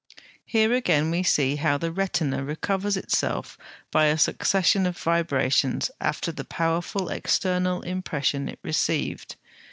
Here 0.47 0.73
again 0.73 1.11
we 1.11 1.21
see 1.21 1.57
how 1.57 1.77
the 1.77 1.91
retina 1.91 2.43
recovers 2.43 2.97
itself 2.97 3.55
by 3.91 4.05
a 4.05 4.17
succession 4.17 4.87
of 4.87 4.97
vibrations 4.97 5.91
after 6.01 6.31
the 6.31 6.43
powerful 6.43 7.09
external 7.09 7.81
impression 7.83 8.49
it 8.49 8.57
received. 8.63 9.35